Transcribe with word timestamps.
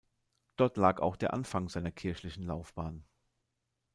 Dort 0.55 0.77
lag 0.77 0.99
auch 0.99 1.15
der 1.15 1.31
Anfang 1.31 1.69
seiner 1.69 1.91
kirchlichen 1.91 2.41
Laufbahn. 2.43 3.05